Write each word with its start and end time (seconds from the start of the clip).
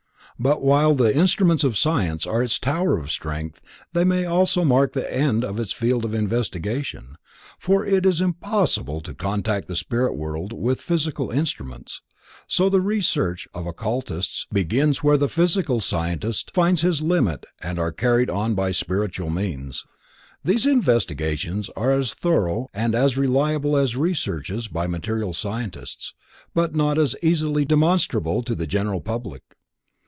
But 0.39 0.63
while 0.63 0.95
the 0.95 1.15
instruments 1.15 1.63
of 1.63 1.77
science 1.77 2.25
are 2.25 2.41
its 2.41 2.57
tower 2.57 2.97
of 2.97 3.11
strength 3.11 3.61
they 3.93 4.25
also 4.25 4.63
mark 4.65 4.93
the 4.93 5.13
end 5.13 5.43
of 5.45 5.59
its 5.59 5.71
field 5.71 6.03
of 6.03 6.15
investigation, 6.15 7.15
for 7.59 7.85
it 7.85 8.07
is 8.07 8.21
impossible 8.21 9.01
to 9.01 9.13
contact 9.13 9.67
the 9.67 9.75
spirit 9.75 10.13
world 10.13 10.51
with 10.51 10.81
physical 10.81 11.29
instruments, 11.29 12.01
so 12.47 12.69
the 12.69 12.81
research 12.81 13.47
of 13.53 13.67
occultists 13.67 14.47
begins 14.51 15.03
where 15.03 15.17
the 15.17 15.29
physical 15.29 15.79
scientist 15.79 16.49
finds 16.55 16.81
his 16.81 17.03
limit 17.03 17.45
and 17.61 17.77
are 17.77 17.91
carried 17.91 18.31
on 18.31 18.55
by 18.55 18.71
spiritual 18.71 19.29
means. 19.29 19.85
These 20.43 20.65
investigations 20.65 21.69
are 21.75 21.91
as 21.91 22.15
thorough 22.15 22.67
and 22.73 22.95
as 22.95 23.15
reliable 23.15 23.77
as 23.77 23.95
researches 23.95 24.67
by 24.67 24.87
material 24.87 25.33
scientists, 25.33 26.15
but 26.55 26.73
not 26.75 26.97
as 26.97 27.15
easily 27.21 27.63
demonstrable 27.63 28.41
to 28.41 28.55
the 28.55 28.65
general 28.65 29.01
public. 29.01 29.43